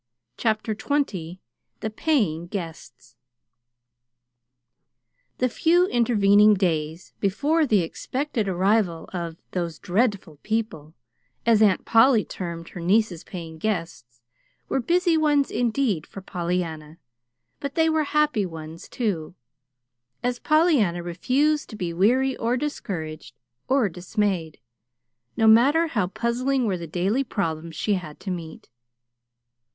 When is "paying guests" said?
1.91-3.17, 13.23-14.21